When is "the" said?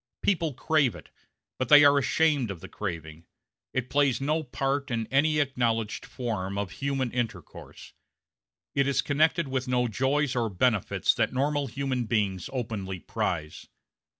2.59-2.67